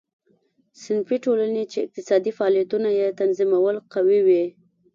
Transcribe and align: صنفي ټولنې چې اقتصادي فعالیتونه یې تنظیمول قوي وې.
صنفي 0.83 1.17
ټولنې 1.25 1.63
چې 1.71 1.77
اقتصادي 1.81 2.31
فعالیتونه 2.37 2.89
یې 2.99 3.07
تنظیمول 3.19 3.75
قوي 3.93 4.19
وې. 4.27 4.43